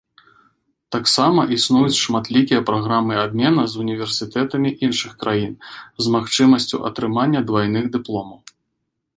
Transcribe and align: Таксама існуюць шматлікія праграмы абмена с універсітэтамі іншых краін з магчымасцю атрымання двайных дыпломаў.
Таксама 0.95 1.41
існуюць 1.57 1.97
шматлікія 2.05 2.61
праграмы 2.71 3.13
абмена 3.25 3.67
с 3.73 3.77
універсітэтамі 3.83 4.69
іншых 4.89 5.11
краін 5.25 5.53
з 6.07 6.15
магчымасцю 6.17 6.83
атрымання 6.91 7.39
двайных 7.53 7.85
дыпломаў. 7.99 8.39